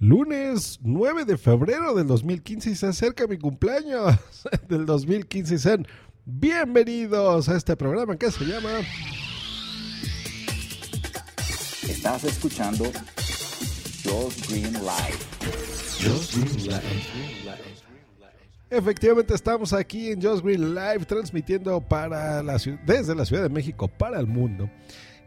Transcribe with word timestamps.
lunes 0.00 0.80
9 0.82 1.26
de 1.26 1.36
febrero 1.36 1.94
del 1.94 2.06
2015 2.06 2.70
y 2.70 2.74
se 2.74 2.86
acerca 2.86 3.26
mi 3.26 3.36
cumpleaños 3.36 4.16
del 4.68 4.86
2015 4.86 5.54
y 5.54 5.58
sean 5.58 5.86
bienvenidos 6.24 7.50
a 7.50 7.56
este 7.56 7.76
programa 7.76 8.16
que 8.16 8.30
se 8.30 8.46
llama 8.46 8.70
Estás 11.86 12.24
escuchando 12.24 12.84
Josh 14.02 14.48
Green 14.48 14.72
Live. 14.72 15.18
Efectivamente 18.70 19.34
estamos 19.34 19.74
aquí 19.74 20.10
en 20.12 20.22
Just 20.22 20.42
Green 20.42 20.74
Live 20.74 21.04
transmitiendo 21.04 21.78
para 21.78 22.42
la 22.42 22.56
desde 22.86 23.14
la 23.14 23.26
Ciudad 23.26 23.42
de 23.42 23.50
México 23.50 23.86
para 23.86 24.18
el 24.18 24.26
mundo, 24.26 24.70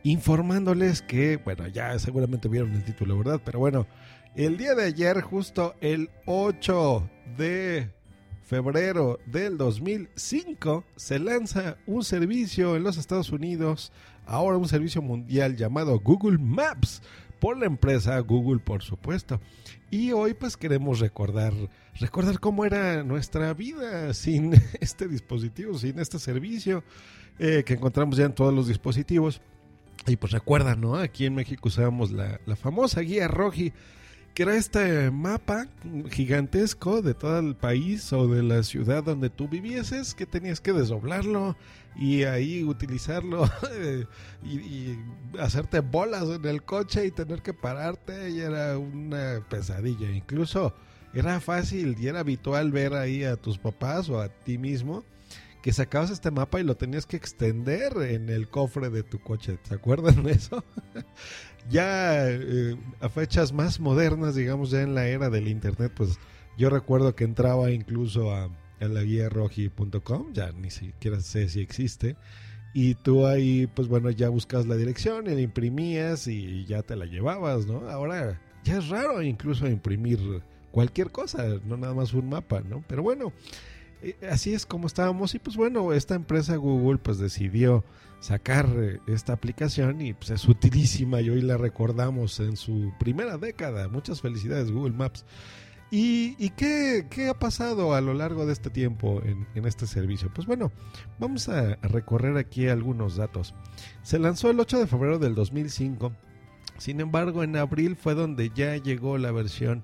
informándoles 0.02 1.04
que, 1.04 1.38
bueno, 1.38 1.68
ya 1.68 2.00
seguramente 2.00 2.48
vieron 2.48 2.74
el 2.74 2.84
título, 2.84 3.20
¿verdad? 3.20 3.40
Pero 3.44 3.60
bueno, 3.60 3.86
el 4.36 4.58
día 4.58 4.74
de 4.74 4.86
ayer, 4.86 5.22
justo 5.22 5.76
el 5.80 6.10
8 6.26 7.10
de 7.38 7.92
febrero 8.42 9.20
del 9.28 9.58
2005, 9.58 10.84
se 10.96 11.20
lanza 11.20 11.78
un 11.86 12.04
servicio 12.04 12.76
en 12.76 12.84
los 12.84 12.98
Estados 12.98 13.32
Unidos, 13.32 13.92
ahora 14.26 14.58
un 14.58 14.68
servicio 14.68 15.02
mundial 15.02 15.56
llamado 15.56 16.00
Google 16.00 16.40
Maps 16.40 17.04
por 17.40 17.58
la 17.58 17.68
empresa 17.68 18.18
Google, 18.20 18.60
por 18.60 18.82
supuesto. 18.82 19.40
Y 19.92 20.14
hoy 20.14 20.34
pues 20.34 20.58
queremos 20.58 21.00
recordar, 21.00 21.54
recordar 22.00 22.40
cómo 22.40 22.66
era 22.66 23.04
nuestra 23.04 23.54
vida 23.54 24.14
sin 24.16 24.54
este 24.82 25.08
dispositivo, 25.08 25.78
sin 25.78 26.00
este 26.00 26.18
servicio 26.18 26.84
eh, 27.38 27.64
que 27.64 27.74
encontramos 27.74 28.18
ya 28.18 28.26
en 28.26 28.34
todos 28.34 28.54
los 28.54 28.68
dispositivos. 28.68 29.42
Y 30.08 30.16
pues 30.16 30.34
recuerda, 30.34 30.76
¿no? 30.76 30.96
Aquí 30.96 31.26
en 31.26 31.36
México 31.36 31.68
usábamos 31.68 32.12
la, 32.12 32.42
la 32.46 32.56
famosa 32.56 33.02
guía 33.02 33.28
Roji 33.28 33.74
que 34.34 34.44
era 34.44 34.56
este 34.56 35.12
mapa 35.12 35.68
gigantesco 36.10 37.02
de 37.02 37.14
todo 37.14 37.40
el 37.40 37.56
país 37.56 38.12
o 38.14 38.28
de 38.28 38.42
la 38.42 38.64
ciudad 38.64 39.04
donde 39.04 39.30
tú 39.30 39.48
vivieses, 39.48 40.16
que 40.16 40.26
tenías 40.26 40.60
que 40.60 40.74
desdoblarlo 40.74 41.56
y 41.96 42.24
ahí 42.24 42.64
utilizarlo 42.64 43.48
y, 44.44 44.98
hacerte 45.40 45.82
bolas 45.82 46.24
en 46.30 46.46
el 46.46 46.64
coche 46.64 47.06
y 47.06 47.12
tener 47.12 47.42
que 47.42 47.54
pararte 47.54 48.32
y 48.32 48.40
era 48.40 48.78
una 48.78 49.46
pesadilla. 49.50 50.10
Incluso 50.10 50.74
era 51.14 51.40
fácil 51.40 51.96
y 52.00 52.08
era 52.08 52.22
habitual 52.22 52.72
ver 52.72 52.96
ahí 52.96 53.24
a 53.24 53.36
tus 53.36 53.60
papás 53.60 54.10
o 54.10 54.20
a 54.20 54.30
ti 54.30 54.58
mismo 54.58 55.04
que 55.64 55.72
sacabas 55.72 56.12
este 56.12 56.30
mapa 56.30 56.60
y 56.60 56.64
lo 56.64 56.76
tenías 56.76 57.06
que 57.06 57.16
extender 57.16 57.94
en 58.02 58.30
el 58.30 58.50
cofre 58.50 58.90
de 58.90 59.02
tu 59.02 59.20
coche. 59.20 59.58
¿Se 59.64 59.74
acuerdan 59.74 60.22
de 60.22 60.34
eso? 60.34 60.62
ya 61.70 62.30
eh, 62.30 62.76
a 63.00 63.08
fechas 63.08 63.54
más 63.54 63.80
modernas, 63.80 64.36
digamos 64.36 64.72
ya 64.72 64.82
en 64.82 64.94
la 64.94 65.08
era 65.08 65.30
del 65.30 65.48
internet, 65.48 65.94
pues 65.96 66.20
yo 66.58 66.70
recuerdo 66.70 67.16
que 67.16 67.24
entraba 67.24 67.72
incluso 67.72 68.36
a, 68.36 68.50
la 68.82 69.04
guía 69.04 69.30
roji.com, 69.30 70.34
ya 70.34 70.52
ni 70.52 70.70
siquiera 70.70 71.22
sé 71.22 71.48
si 71.48 71.62
existe, 71.62 72.18
y 72.74 72.96
tú 72.96 73.26
ahí, 73.26 73.66
pues 73.68 73.88
bueno, 73.88 74.10
ya 74.10 74.28
buscas 74.28 74.66
la 74.66 74.76
dirección 74.76 75.28
y 75.28 75.36
la 75.36 75.40
imprimías 75.40 76.28
y 76.28 76.66
ya 76.66 76.82
te 76.82 76.98
la 76.98 77.06
llevabas, 77.06 77.66
¿no? 77.66 77.90
Ahora 77.90 78.42
ya 78.66 78.80
es 78.80 78.90
raro 78.90 79.22
incluso 79.22 79.66
imprimir 79.70 80.20
cualquier 80.72 81.12
cosa, 81.12 81.46
no 81.64 81.78
nada 81.78 81.94
más 81.94 82.14
un 82.14 82.28
mapa, 82.28 82.60
¿no? 82.60 82.84
Pero 82.86 83.02
bueno, 83.02 83.32
así 84.30 84.54
es 84.54 84.66
como 84.66 84.88
estábamos 84.88 85.36
y 85.36 85.40
pues 85.40 85.56
bueno, 85.56 85.94
esta 85.94 86.16
empresa 86.16 86.56
Google 86.56 86.98
pues 86.98 87.18
decidió 87.18 87.84
sacar 88.20 88.70
eh, 88.78 89.00
esta 89.08 89.34
aplicación 89.34 90.02
y 90.02 90.14
pues 90.14 90.30
es 90.30 90.48
utilísima 90.48 91.22
y 91.22 91.30
hoy 91.30 91.42
la 91.42 91.58
recordamos 91.58 92.40
en 92.40 92.56
su 92.56 92.94
primera 93.00 93.38
década. 93.38 93.90
Muchas 93.90 94.22
felicidades 94.22 94.72
Google 94.72 94.96
Maps. 94.96 95.26
¿Y, 95.96 96.50
qué, 96.58 97.06
ha 97.30 97.38
pasado 97.38 97.94
a 97.94 98.02
lo 98.02 98.16
largo 98.16 98.48
de 98.48 98.54
este 98.54 98.72
tiempo 98.72 99.22
en, 99.24 99.66
este 99.68 99.86
servicio? 99.86 100.32
Pues 100.34 100.48
bueno, 100.48 100.72
vamos 101.20 101.50
a 101.50 101.76
recorrer 101.84 102.36
aquí 102.38 102.68
algunos 102.68 103.16
datos. 103.16 103.54
Se 104.02 104.18
lanzó 104.18 104.50
el 104.50 104.60
8 104.60 104.80
de 104.80 104.88
febrero 104.88 105.20
del 105.20 105.36
2005. 105.36 106.12
Sin 106.80 107.00
embargo, 107.00 107.44
en 107.44 107.58
abril 107.58 107.96
fue 107.96 108.16
donde 108.16 108.50
ya 108.56 108.76
llegó 108.78 109.20
la 109.20 109.32
versión 109.32 109.84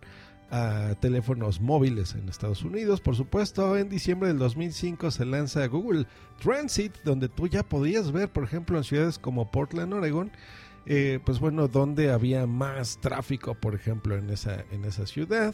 a 0.51 0.95
teléfonos 0.99 1.61
móviles 1.61 2.15
en 2.15 2.27
Estados 2.29 2.63
Unidos. 2.63 3.01
Por 3.01 3.15
supuesto, 3.15 3.77
en 3.77 3.89
diciembre 3.89 4.29
del 4.29 4.39
2005 4.39 5.11
se 5.11 5.25
lanza 5.25 5.67
Google 5.67 6.07
Transit, 6.41 6.95
donde 7.03 7.29
tú 7.29 7.47
ya 7.47 7.63
podías 7.63 8.11
ver, 8.11 8.29
por 8.31 8.43
ejemplo, 8.43 8.77
en 8.77 8.83
ciudades 8.83 9.19
como 9.19 9.51
Portland, 9.51 9.93
Oregon, 9.93 10.31
eh, 10.85 11.19
pues 11.23 11.39
bueno, 11.39 11.67
donde 11.67 12.11
había 12.11 12.47
más 12.47 12.99
tráfico, 12.99 13.53
por 13.55 13.75
ejemplo, 13.75 14.17
en 14.17 14.29
esa, 14.29 14.65
en 14.71 14.85
esa 14.85 15.05
ciudad. 15.05 15.53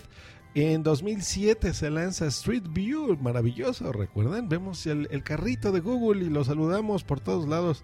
En 0.53 0.83
2007 0.83 1.73
se 1.73 1.89
lanza 1.89 2.27
Street 2.27 2.63
View, 2.69 3.17
maravilloso, 3.17 3.91
¿recuerdan? 3.91 4.47
Vemos 4.47 4.85
el, 4.87 5.09
el 5.11 5.21
carrito 5.21 5.73
de 5.73 5.81
Google 5.81 6.23
y 6.23 6.29
lo 6.29 6.45
saludamos 6.45 7.03
por 7.03 7.19
todos 7.19 7.45
lados 7.49 7.83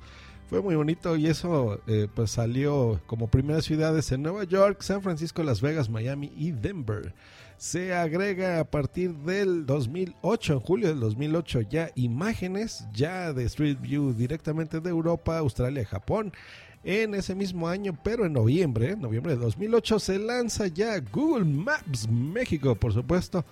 fue 0.52 0.62
muy 0.62 0.76
bonito 0.76 1.16
y 1.16 1.28
eso 1.28 1.80
eh, 1.88 2.10
pues 2.14 2.32
salió 2.32 3.00
como 3.06 3.30
primeras 3.30 3.64
ciudades 3.64 4.12
en 4.12 4.22
Nueva 4.22 4.44
York, 4.44 4.82
San 4.82 5.02
Francisco, 5.02 5.44
Las 5.44 5.62
Vegas, 5.62 5.90
Miami 5.90 6.34
y 6.36 6.52
Denver. 6.52 7.14
Se 7.56 7.94
agrega 7.94 8.60
a 8.60 8.66
partir 8.66 9.14
del 9.14 9.66
2008, 9.66 10.52
en 10.52 10.60
julio 10.60 10.88
del 10.90 11.00
2008, 11.00 11.62
ya 11.62 11.92
imágenes 11.96 12.86
ya 12.94 13.32
de 13.32 13.46
Street 13.46 13.78
View 13.80 14.14
directamente 14.14 14.82
de 14.82 14.90
Europa, 14.90 15.38
Australia, 15.38 15.86
Japón. 15.86 16.34
En 16.84 17.16
ese 17.16 17.34
mismo 17.34 17.70
año, 17.70 17.98
pero 18.04 18.26
en 18.26 18.34
noviembre, 18.34 18.98
noviembre 18.98 19.36
de 19.36 19.40
2008, 19.40 20.00
se 20.00 20.20
lanza 20.20 20.68
ya 20.68 21.00
Google 21.00 21.46
Maps 21.46 22.10
México, 22.10 22.76
por 22.76 22.92
supuesto, 22.92 23.46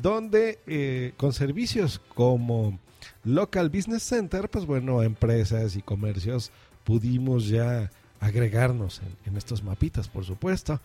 donde 0.00 0.58
eh, 0.66 1.12
con 1.16 1.32
servicios 1.32 2.00
como 2.14 2.78
Local 3.24 3.70
Business 3.70 4.02
Center, 4.02 4.48
pues 4.48 4.66
bueno, 4.66 5.02
empresas 5.02 5.76
y 5.76 5.82
comercios 5.82 6.50
pudimos 6.84 7.48
ya 7.48 7.90
agregarnos 8.20 9.02
en, 9.24 9.36
estos 9.36 9.62
mapitas, 9.62 10.08
por 10.08 10.24
supuesto. 10.24 10.80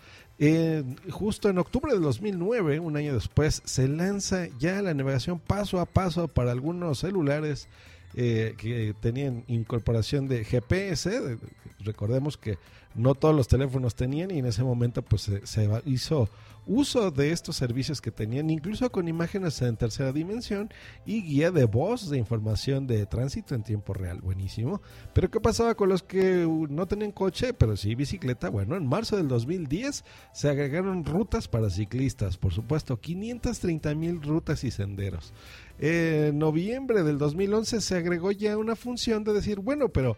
justo 1.10 1.50
en 1.50 1.58
octubre 1.60 1.94
de 1.94 2.00
2009, 2.00 2.80
un 2.80 2.98
año 2.98 3.14
después, 3.14 3.62
se 3.66 3.88
lanza 3.88 4.48
ya 4.60 4.82
la 4.82 4.94
navegación 4.94 5.40
paso 5.40 5.80
a 5.80 5.86
paso 5.86 6.28
para 6.28 6.52
algunos 6.52 7.00
celulares 7.00 7.68
eh, 8.14 8.56
que 8.58 8.94
tenían 9.00 9.44
incorporación 9.48 10.28
de 10.28 10.44
GPS. 10.44 11.38
Recordemos 11.86 12.38
que 12.38 12.58
no 12.96 13.16
todos 13.16 13.36
los 13.36 13.48
teléfonos 13.48 13.96
tenían 13.96 14.32
y 14.32 14.40
en 14.40 14.46
ese 14.46 14.64
momento 14.64 15.02
pues 15.02 15.32
se 15.44 15.82
hizo 15.86 16.30
uso 16.66 17.12
de 17.12 17.32
estos 17.32 17.56
servicios 17.56 18.02
que 18.02 18.12
tenían, 18.12 18.50
incluso 18.50 18.92
con 18.92 19.08
imágenes 19.08 19.62
en 19.62 19.78
tercera 19.78 20.12
dimensión 20.12 20.70
y 21.06 21.24
guía 21.24 21.52
de 21.52 21.66
voz 21.66 22.10
de 22.10 22.18
información 22.18 22.88
de 22.88 23.06
tránsito 23.06 23.56
en 23.56 23.64
tiempo 23.64 23.94
real. 23.94 24.22
Buenísimo. 24.22 24.82
Pero 25.14 25.32
¿qué 25.32 25.40
pasaba 25.40 25.76
con 25.76 25.90
los 25.90 26.04
que 26.04 26.48
no 26.70 26.88
tenían 26.88 27.12
coche, 27.12 27.54
pero 27.54 27.76
sí 27.76 27.96
bicicleta? 27.96 28.50
Bueno, 28.50 28.76
en 28.76 28.86
marzo 28.86 29.18
del 29.18 29.28
2010 29.28 30.04
se 30.34 30.50
agregaron 30.50 31.04
rutas 31.04 31.48
para 31.48 31.70
ciclistas, 31.70 32.38
por 32.38 32.54
supuesto, 32.54 33.00
530 33.00 33.96
mil 33.96 34.22
rutas 34.22 34.64
y 34.64 34.72
senderos. 34.72 35.34
En 35.80 36.38
noviembre 36.38 37.04
del 37.04 37.18
2011 37.18 37.82
se 37.82 37.96
agregó 37.96 38.32
ya 38.32 38.58
una 38.58 38.76
función 38.76 39.24
de 39.24 39.34
decir, 39.34 39.60
bueno, 39.60 39.90
pero 39.90 40.16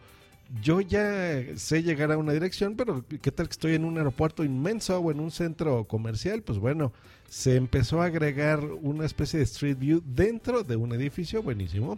yo 0.62 0.82
ya 0.82 1.44
sé 1.56 1.84
llegar 1.84 2.12
a 2.12 2.18
una 2.18 2.34
dirección, 2.34 2.76
pero 2.76 3.04
¿qué 3.08 3.32
tal 3.32 3.48
que 3.48 3.54
estoy 3.54 3.74
en 3.74 3.86
un 3.86 3.98
aeropuerto 3.98 4.44
inmenso 4.44 5.00
o 5.00 5.12
en 5.12 5.20
un 5.20 5.32
centro 5.32 5.86
comercial? 5.86 6.44
Pues 6.44 6.60
bueno, 6.60 6.94
se 7.28 7.56
empezó 7.56 8.02
a 8.02 8.06
agregar 8.06 8.64
una 8.64 9.06
especie 9.06 9.40
de 9.40 9.46
Street 9.46 9.78
View 9.80 10.04
dentro 10.06 10.64
de 10.64 10.76
un 10.76 10.94
edificio, 10.94 11.42
buenísimo. 11.42 11.98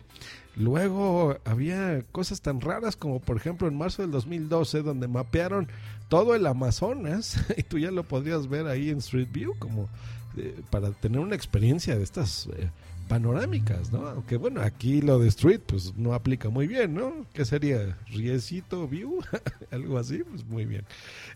Luego 0.55 1.37
había 1.43 2.03
cosas 2.13 2.39
tan 2.39 2.61
raras 2.61 2.95
como 2.95 3.19
por 3.19 3.35
ejemplo 3.35 3.67
en 3.67 3.77
marzo 3.77 4.01
del 4.01 4.11
2012 4.11 4.83
donde 4.83 5.09
mapearon 5.09 5.67
todo 6.07 6.35
el 6.35 6.45
Amazonas 6.45 7.37
y 7.57 7.63
tú 7.63 7.77
ya 7.77 7.91
lo 7.91 8.03
podrías 8.03 8.47
ver 8.47 8.67
ahí 8.67 8.89
en 8.89 8.99
Street 8.99 9.27
View 9.31 9.53
como 9.59 9.89
eh, 10.37 10.55
para 10.69 10.91
tener 10.91 11.19
una 11.19 11.35
experiencia 11.35 11.97
de 11.97 12.03
estas 12.03 12.47
eh, 12.57 12.69
panorámicas, 13.07 13.91
¿no? 13.91 14.07
Aunque 14.07 14.37
bueno, 14.37 14.61
aquí 14.61 15.01
lo 15.01 15.19
de 15.19 15.27
Street 15.29 15.61
pues 15.65 15.95
no 15.95 16.13
aplica 16.13 16.49
muy 16.49 16.67
bien, 16.67 16.93
¿no? 16.93 17.25
¿Qué 17.33 17.45
sería? 17.45 17.97
Riecito 18.07 18.87
View, 18.87 19.19
algo 19.71 19.97
así, 19.97 20.23
pues 20.23 20.45
muy 20.45 20.65
bien. 20.65 20.85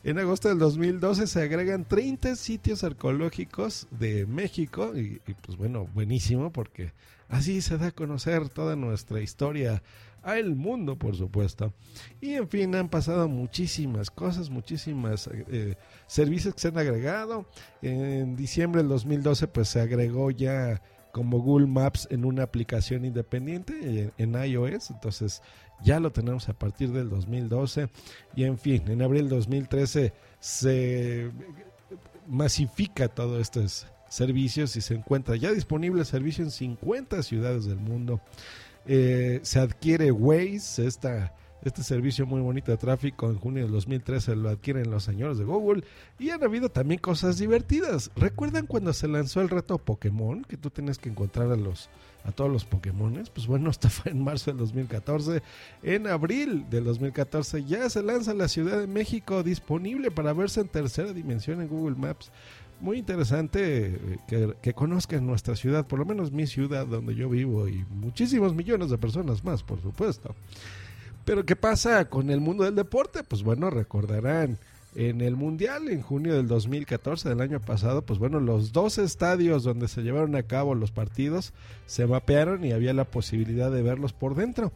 En 0.04 0.20
agosto 0.20 0.50
del 0.50 0.60
2012 0.60 1.28
se 1.28 1.42
agregan 1.42 1.86
30 1.86 2.36
sitios 2.36 2.84
arqueológicos 2.84 3.88
de 3.92 4.26
México 4.26 4.92
y, 4.96 5.22
pues 5.42 5.58
bueno, 5.58 5.88
buenísimo 5.94 6.52
porque 6.52 6.94
así 7.28 7.62
se 7.62 7.78
da 7.78 7.88
a 7.88 7.92
conocer 7.92 8.50
toda 8.50 8.76
nuestra 8.76 9.22
historia 9.22 9.82
al 10.24 10.56
mundo, 10.56 10.98
por 10.98 11.16
supuesto. 11.16 11.74
Y 12.20 12.34
en 12.34 12.50
fin, 12.50 12.76
han 12.76 12.90
pasado 12.90 13.28
muchísimas 13.28 14.10
cosas, 14.10 14.50
muchísimas 14.50 15.30
eh, 15.32 15.76
servicios 16.08 16.54
que 16.54 16.62
se 16.62 16.68
han 16.70 16.78
agregado. 16.78 17.46
En 17.82 18.36
diciembre 18.36 18.82
del 18.82 18.90
2012 18.90 19.48
pues 19.48 19.70
se 19.70 19.82
agregó 19.82 20.32
ya 20.32 20.82
como 21.12 21.40
Google 21.40 21.68
Maps 21.68 22.08
en 22.12 22.26
una 22.26 22.44
aplicación 22.44 23.06
independiente 23.06 24.12
en, 24.18 24.36
iOS. 24.36 24.92
Entonces 24.92 25.42
ya 25.84 26.00
lo 26.00 26.12
tenemos 26.12 26.50
a 26.50 26.54
partir 26.54 26.92
del 26.92 27.10
2012. 27.10 27.90
Y 28.36 28.44
en 28.44 28.58
fin, 28.58 28.84
en 28.88 29.02
abril 29.02 29.24
del 29.24 29.40
2013 29.40 30.14
se 30.40 31.32
masifica 32.28 33.08
todos 33.08 33.42
estos 33.42 33.88
servicios 34.08 34.76
y 34.76 34.82
se 34.82 34.96
encuentra 34.96 35.36
ya 35.36 35.52
disponible 35.52 36.02
el 36.02 36.06
servicio 36.06 36.44
en 36.44 36.52
50 36.52 37.24
ciudades 37.24 37.66
del 37.66 37.78
mundo. 37.78 38.22
Eh, 38.86 39.40
se 39.44 39.60
adquiere 39.60 40.12
Waze, 40.12 40.86
esta 40.86 41.34
este 41.64 41.84
servicio 41.84 42.26
muy 42.26 42.42
bonito 42.42 42.72
de 42.72 42.78
tráfico 42.78 43.30
en 43.30 43.38
junio 43.38 43.66
de 43.66 43.72
2013 43.72 44.36
lo 44.36 44.50
adquieren 44.50 44.90
los 44.90 45.04
señores 45.04 45.38
de 45.38 45.44
Google 45.44 45.84
y 46.18 46.30
han 46.30 46.44
habido 46.44 46.70
también 46.70 47.00
cosas 47.00 47.38
divertidas. 47.38 48.12
¿Recuerdan 48.16 48.66
cuando 48.66 48.94
se 48.94 49.08
lanzó 49.08 49.42
el 49.42 49.50
reto 49.50 49.78
Pokémon 49.78 50.44
que 50.44 50.58
tú 50.58 50.70
tienes 50.70 50.98
que 50.98 51.10
encontrar 51.10 51.52
a 51.52 51.58
los 51.58 51.90
a 52.24 52.32
todos 52.32 52.52
los 52.52 52.66
Pokémones? 52.66 53.30
Pues 53.30 53.48
bueno, 53.48 53.70
esto 53.72 53.90
fue 53.90 54.12
en 54.12 54.24
marzo 54.24 54.52
del 54.52 54.60
2014. 54.60 55.42
En 55.84 56.08
abril 56.08 56.66
del 56.70 56.86
2014 56.86 57.66
ya 57.66 57.90
se 57.90 58.04
lanza 58.04 58.34
la 58.34 58.48
Ciudad 58.48 58.80
de 58.80 58.88
México 58.88 59.44
disponible 59.44 60.12
para 60.12 60.34
verse 60.34 60.62
en 60.62 60.68
tercera 60.70 61.14
dimensión 61.14 61.62
en 61.62 61.68
Google 61.68 61.98
Maps. 61.98 62.32
Muy 62.80 62.98
interesante 62.98 63.88
eh, 63.88 64.18
que, 64.26 64.56
que 64.62 64.74
conozcan 64.74 65.28
nuestra 65.28 65.58
ciudad, 65.58 65.86
por 65.86 66.00
lo 66.00 66.06
menos 66.06 66.32
mi 66.32 66.48
ciudad 66.48 66.88
donde 66.88 67.14
yo 67.14 67.28
vivo 67.28 67.68
y 67.68 67.86
muchísimos 67.90 68.56
millones 68.56 68.90
de 68.90 68.98
personas 68.98 69.44
más, 69.44 69.64
por 69.64 69.82
supuesto. 69.82 70.34
Pero 71.30 71.46
¿qué 71.46 71.56
pasa 71.56 72.10
con 72.10 72.32
el 72.32 72.42
mundo 72.42 72.64
del 72.64 72.74
deporte? 72.74 73.22
Pues 73.22 73.44
bueno, 73.44 73.70
recordarán 73.70 74.58
en 74.96 75.22
el 75.22 75.36
Mundial 75.36 75.88
en 75.90 76.02
junio 76.02 76.34
del 76.34 76.48
2014 76.48 77.30
del 77.30 77.42
año 77.42 77.60
pasado, 77.60 78.02
pues 78.02 78.18
bueno, 78.18 78.40
los 78.40 78.72
dos 78.72 78.98
estadios 78.98 79.64
donde 79.64 79.88
se 79.88 80.02
llevaron 80.02 80.36
a 80.36 80.42
cabo 80.42 80.74
los 80.74 80.90
partidos 80.90 81.54
se 81.86 82.08
mapearon 82.08 82.66
y 82.66 82.72
había 82.72 82.96
la 82.96 83.04
posibilidad 83.06 83.70
de 83.70 83.84
verlos 83.84 84.12
por 84.12 84.34
dentro. 84.34 84.72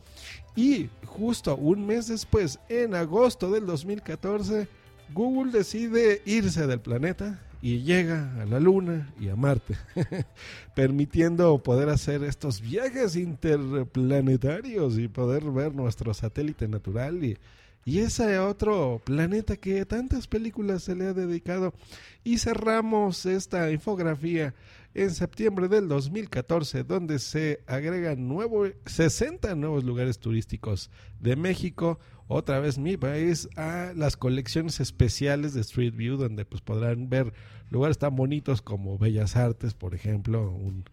Y 0.56 0.92
justo 1.08 1.56
un 1.56 1.88
mes 1.88 2.06
después, 2.06 2.60
en 2.70 2.94
agosto 2.94 3.50
del 3.50 3.66
2014, 3.66 4.68
Google 5.12 5.52
decide 5.52 6.22
irse 6.24 6.68
del 6.68 6.82
planeta 6.82 7.40
y 7.64 7.82
llega 7.82 8.42
a 8.42 8.46
la 8.46 8.60
Luna 8.60 9.14
y 9.18 9.30
a 9.30 9.38
Marte, 9.38 9.78
permitiendo 10.76 11.64
poder 11.64 11.88
hacer 11.88 12.22
estos 12.26 12.60
viajes 12.60 13.16
interplanetarios 13.16 14.98
y 14.98 15.08
poder 15.08 15.46
ver 15.46 15.74
nuestro 15.74 16.14
satélite 16.14 16.68
natural 16.68 17.24
y, 17.24 17.38
y 17.86 18.00
ese 18.00 18.38
otro 18.38 19.02
planeta 19.06 19.56
que 19.56 19.86
tantas 19.86 20.28
películas 20.28 20.84
se 20.84 20.94
le 20.94 21.06
ha 21.06 21.14
dedicado. 21.14 21.74
Y 22.26 22.40
cerramos 22.40 23.26
esta 23.26 23.72
infografía 23.72 24.54
en 24.94 25.12
septiembre 25.12 25.70
del 25.70 25.88
2014, 25.88 26.84
donde 26.84 27.18
se 27.18 27.64
agregan 27.66 28.28
nuevo, 28.28 28.66
60 28.86 29.56
nuevos 29.56 29.86
lugares 29.86 30.20
turísticos 30.20 30.92
de 31.22 31.38
México, 31.38 31.98
otra 32.28 32.60
vez 32.60 32.78
mi 32.78 32.98
país, 32.98 33.50
a 33.56 33.92
las 33.96 34.18
colecciones 34.18 34.80
especiales 34.80 35.54
de 35.54 35.62
Street 35.62 35.94
View, 35.96 36.18
donde 36.18 36.46
pues 36.46 36.62
podrán 36.62 37.10
ver 37.10 37.34
lugares 37.70 37.98
tan 37.98 38.16
bonitos 38.16 38.62
como 38.62 38.98
Bellas 38.98 39.36
Artes, 39.36 39.74
por 39.74 39.94
ejemplo, 39.94 40.52
un, 40.52 40.86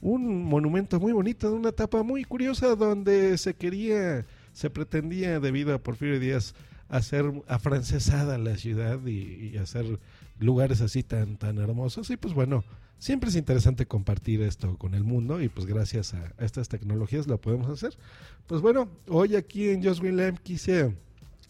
un 0.00 0.44
monumento 0.44 1.00
muy 1.00 1.12
bonito 1.12 1.50
de 1.50 1.56
una 1.56 1.70
etapa 1.70 2.02
muy 2.02 2.24
curiosa 2.24 2.74
donde 2.76 3.38
se 3.38 3.54
quería, 3.54 4.24
se 4.52 4.70
pretendía 4.70 5.40
debido 5.40 5.74
a 5.74 5.78
Porfirio 5.78 6.20
Díaz 6.20 6.54
hacer 6.88 7.42
afrancesada 7.48 8.38
la 8.38 8.56
ciudad 8.56 9.04
y, 9.06 9.56
hacer 9.58 9.98
lugares 10.38 10.80
así 10.80 11.02
tan, 11.02 11.36
tan 11.36 11.58
hermosos. 11.58 12.10
Y 12.10 12.16
pues 12.16 12.34
bueno, 12.34 12.64
siempre 12.98 13.30
es 13.30 13.36
interesante 13.36 13.86
compartir 13.86 14.42
esto 14.42 14.76
con 14.76 14.94
el 14.94 15.04
mundo 15.04 15.40
y 15.40 15.48
pues 15.48 15.66
gracias 15.66 16.14
a, 16.14 16.32
estas 16.38 16.68
tecnologías 16.68 17.26
lo 17.26 17.40
podemos 17.40 17.68
hacer. 17.68 17.96
Pues 18.46 18.60
bueno, 18.60 18.88
hoy 19.08 19.36
aquí 19.36 19.68
en 19.68 19.82
Just 19.82 20.00
Green 20.00 20.16
Lamp 20.16 20.38
quise 20.40 20.94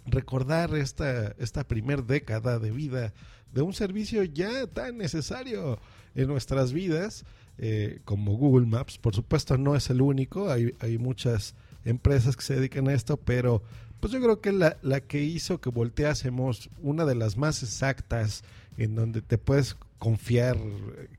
recordar 0.06 0.74
esta, 0.74 1.34
esta 1.38 1.64
primer 1.64 2.04
década 2.04 2.58
de 2.58 2.70
vida 2.70 3.12
de 3.52 3.62
un 3.62 3.72
servicio 3.72 4.22
ya 4.24 4.66
tan 4.66 4.98
necesario 4.98 5.78
en 6.14 6.28
nuestras 6.28 6.72
vidas 6.72 7.24
eh, 7.58 8.00
como 8.04 8.36
Google 8.36 8.66
Maps. 8.66 8.98
Por 8.98 9.14
supuesto 9.14 9.56
no 9.56 9.74
es 9.74 9.90
el 9.90 10.00
único, 10.00 10.50
hay, 10.50 10.74
hay 10.80 10.98
muchas 10.98 11.54
empresas 11.84 12.36
que 12.36 12.42
se 12.42 12.56
dedican 12.56 12.88
a 12.88 12.94
esto, 12.94 13.16
pero 13.16 13.62
pues 14.00 14.12
yo 14.12 14.20
creo 14.20 14.40
que 14.40 14.52
la, 14.52 14.76
la 14.82 15.00
que 15.00 15.22
hizo 15.22 15.60
que 15.60 15.70
volteásemos 15.70 16.70
una 16.82 17.04
de 17.04 17.14
las 17.14 17.36
más 17.36 17.62
exactas 17.62 18.44
en 18.76 18.94
donde 18.94 19.22
te 19.22 19.38
puedes 19.38 19.76
confiar 19.98 20.56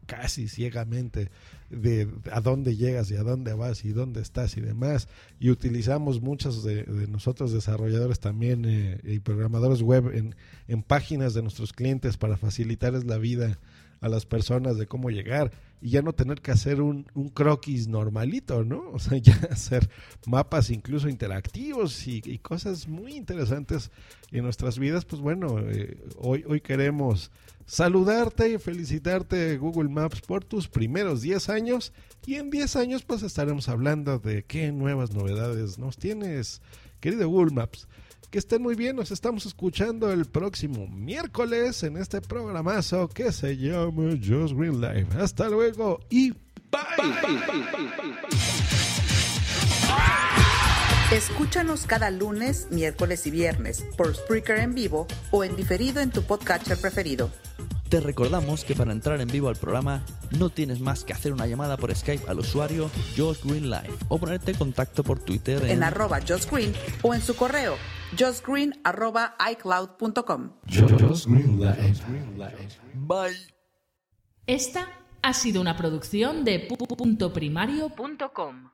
casi 0.06 0.48
ciegamente 0.48 1.30
de 1.70 2.10
a 2.32 2.42
dónde 2.42 2.76
llegas 2.76 3.12
y 3.12 3.16
a 3.16 3.24
dónde 3.24 3.54
vas 3.54 3.86
y 3.86 3.90
dónde 3.90 4.22
estás 4.22 4.58
y 4.58 4.62
demás. 4.62 5.08
Y 5.40 5.50
utilizamos 5.50 6.22
muchos 6.22 6.64
de, 6.64 6.86
nosotros 7.08 7.52
desarrolladores 7.52 8.20
también 8.20 8.66
eh, 8.66 9.00
y 9.04 9.20
programadores 9.20 9.82
web 9.82 10.16
en, 10.16 10.36
en 10.68 10.84
páginas 10.84 11.34
de 11.34 11.42
nuestros 11.42 11.74
clientes 11.74 12.18
para 12.18 12.38
facilitarles 12.38 13.06
la 13.06 13.18
vida 13.18 13.60
a 14.02 14.10
las 14.10 14.26
personas 14.26 14.78
de 14.78 14.88
cómo 14.88 15.10
llegar 15.10 15.52
y 15.82 15.92
ya 15.92 16.02
no 16.02 16.14
tener 16.14 16.42
que 16.42 16.52
hacer 16.52 16.82
un, 16.82 17.08
un 17.14 17.30
croquis 17.30 17.88
normalito, 17.88 18.64
¿no? 18.64 18.90
O 18.94 19.00
sea, 19.00 19.18
ya 19.18 19.36
hacer 19.52 19.90
mapas 20.26 20.70
incluso 20.70 21.10
interactivos 21.10 22.08
y, 22.08 22.38
cosas 22.40 22.88
muy 22.88 23.16
interesantes 23.16 23.92
en 24.32 24.44
nuestras 24.44 24.78
vidas. 24.80 25.06
Pues 25.06 25.22
bueno, 25.22 25.60
eh, 25.60 25.98
hoy, 26.18 26.44
hoy 26.48 26.62
queremos 26.62 27.32
saludarte 27.66 28.52
y 28.52 28.58
felicitarte 28.58 29.58
Google 29.58 29.90
Maps 29.90 30.22
por 30.22 30.44
tus 30.44 30.68
primeros 30.68 31.22
10 31.22 31.50
años 31.50 31.94
y 32.26 32.36
en 32.36 32.50
10 32.50 32.76
años 32.76 33.04
pues 33.04 33.22
estaremos 33.22 33.70
hablando 33.70 34.18
de 34.18 34.44
qué 34.44 34.72
nuevas 34.72 35.14
novedades 35.14 35.78
nos 35.78 35.98
tienes, 35.98 36.62
querido 37.00 37.28
Google 37.30 37.54
Maps. 37.54 37.88
Que 38.30 38.38
estén 38.38 38.62
muy 38.62 38.76
bien, 38.76 38.96
nos 38.96 39.10
estamos 39.10 39.48
escuchando 39.48 40.12
el 40.12 40.26
próximo 40.26 40.88
miércoles 40.88 41.82
en 41.82 41.98
este 41.98 42.22
programazo 42.22 43.08
que 43.08 43.32
se 43.32 43.58
llama 43.58 44.12
Just 44.24 44.54
Green 44.54 44.80
Live. 44.80 45.08
Hasta 45.20 45.50
luego 45.50 46.00
y 46.12 46.32
bye. 46.32 46.80
Escúchanos 51.12 51.88
cada 51.88 52.12
lunes, 52.12 52.68
miércoles 52.70 53.26
y 53.26 53.32
viernes 53.32 53.84
por 53.98 54.14
Spreaker 54.14 54.60
en 54.60 54.76
vivo 54.76 55.08
o 55.32 55.44
en 55.44 55.56
diferido 55.56 56.02
en 56.02 56.12
tu 56.12 56.22
podcatcher 56.22 56.78
preferido. 56.80 57.32
Te 57.90 58.00
recordamos 58.00 58.64
que 58.64 58.76
para 58.76 58.92
entrar 58.92 59.20
en 59.20 59.28
vivo 59.28 59.50
al 59.50 59.56
programa 59.56 60.04
no 60.38 60.50
tienes 60.50 60.80
más 60.80 61.04
que 61.04 61.14
hacer 61.14 61.34
una 61.34 61.48
llamada 61.48 61.76
por 61.76 61.96
Skype 61.96 62.30
al 62.30 62.40
usuario 62.40 62.90
Josh 63.18 63.40
Green 63.44 63.70
Live 63.70 63.94
o 64.10 64.20
ponerte 64.20 64.52
en 64.52 64.58
contacto 64.58 65.04
por 65.04 65.20
Twitter 65.20 65.64
en, 65.64 65.72
en 65.72 65.84
arroba 65.84 66.20
Josh 66.26 66.46
Green 66.50 66.74
o 67.02 67.16
en 67.16 67.22
su 67.22 67.36
correo 67.36 67.76
joshgreen 68.18 68.80
arroba 68.84 69.36
icloud.com. 69.52 70.52
Just 70.68 71.28
Green 71.28 71.60
Live. 71.60 72.00
Bye. 72.94 73.38
Esta 74.48 74.88
ha 75.22 75.34
sido 75.34 75.60
una 75.62 75.78
producción 75.78 76.44
de 76.44 76.60
pu.primario.com. 76.60 78.72